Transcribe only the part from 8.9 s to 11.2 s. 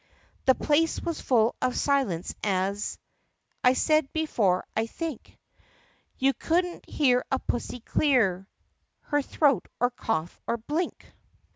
Her throat, or cough, or blink.